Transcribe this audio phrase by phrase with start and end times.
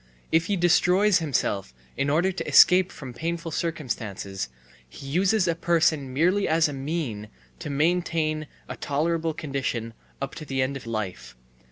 [0.31, 4.49] If he destroys himself in order to escape from painful circumstances,
[4.89, 10.43] he uses a person merely as a mean to maintain a tolerable condition up to
[10.45, 11.35] the end of life.